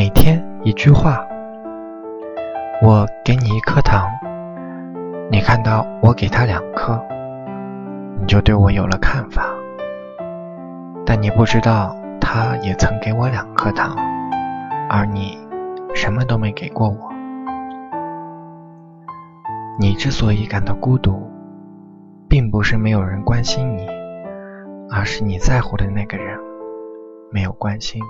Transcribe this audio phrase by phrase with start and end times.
[0.00, 1.20] 每天一句话。
[2.82, 4.08] 我给你一颗糖
[5.30, 6.98] 你看到我给他两颗
[8.18, 9.44] 你就对我有了看法。
[11.04, 13.94] 但你不知道他也曾给我两颗糖
[14.88, 15.38] 而你
[15.94, 17.12] 什么都没给过我。
[19.78, 21.30] 你之所以感到孤独
[22.26, 23.86] 并不是没有人关心你
[24.90, 26.40] 而是你在乎的那个人
[27.30, 28.00] 没有关心